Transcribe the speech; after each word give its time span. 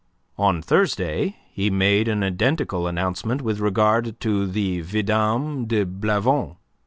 On 0.39 0.63
Thursday 0.63 1.35
he 1.51 1.69
made 1.69 2.07
an 2.07 2.23
identical 2.23 2.87
announcement 2.87 3.43
with 3.43 3.59
regard 3.59 4.19
to 4.21 4.47
the 4.47 4.81
Vidame 4.81 5.67
de 5.67 5.85
Blavon. 5.85 6.57